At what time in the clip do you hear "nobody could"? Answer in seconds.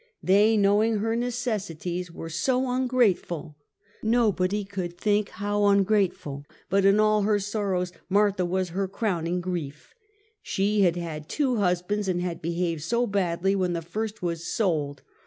4.01-4.97